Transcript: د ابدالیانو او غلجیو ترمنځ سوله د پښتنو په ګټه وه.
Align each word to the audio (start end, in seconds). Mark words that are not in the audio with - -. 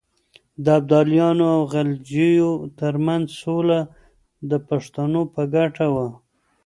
د 0.63 0.65
ابدالیانو 0.79 1.45
او 1.55 1.61
غلجیو 1.73 2.51
ترمنځ 2.79 3.25
سوله 3.41 3.79
د 4.49 4.51
پښتنو 4.67 5.21
په 5.33 5.41
ګټه 5.55 5.87
وه. 5.93 6.07